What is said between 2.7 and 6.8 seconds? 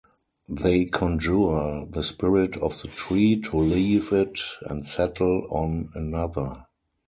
the tree to leave it and settle on another.